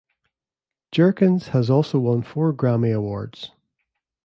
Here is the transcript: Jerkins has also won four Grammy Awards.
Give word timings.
Jerkins 0.91 1.49
has 1.49 1.69
also 1.69 1.99
won 1.99 2.23
four 2.23 2.51
Grammy 2.55 2.91
Awards. 2.91 3.51